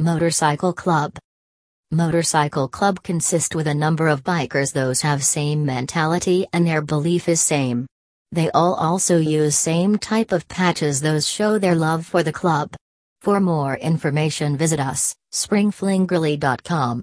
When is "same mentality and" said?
5.24-6.64